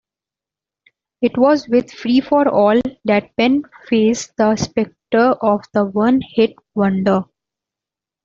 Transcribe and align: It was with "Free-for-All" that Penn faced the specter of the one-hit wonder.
It 1.21 1.37
was 1.37 1.67
with 1.69 1.91
"Free-for-All" 1.91 2.81
that 3.05 3.35
Penn 3.37 3.61
faced 3.87 4.35
the 4.35 4.55
specter 4.55 5.33
of 5.43 5.61
the 5.75 5.85
one-hit 5.85 6.55
wonder. 6.73 7.25